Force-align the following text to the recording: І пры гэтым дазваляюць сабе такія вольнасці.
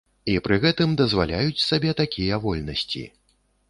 І 0.31 0.37
пры 0.47 0.57
гэтым 0.63 0.95
дазваляюць 1.03 1.63
сабе 1.69 1.97
такія 2.03 2.43
вольнасці. 2.51 3.09